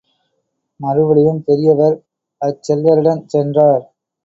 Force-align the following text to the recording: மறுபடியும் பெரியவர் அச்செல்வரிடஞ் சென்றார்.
மறுபடியும் 0.79 1.43
பெரியவர் 1.43 1.95
அச்செல்வரிடஞ் 2.41 3.25
சென்றார். 3.27 3.85